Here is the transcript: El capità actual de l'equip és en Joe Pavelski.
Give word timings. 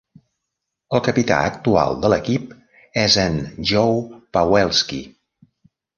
El 0.99 1.03
capità 1.07 1.37
actual 1.49 1.99
de 2.05 2.11
l'equip 2.13 2.55
és 3.03 3.19
en 3.27 3.39
Joe 3.73 4.19
Pavelski. 4.39 5.03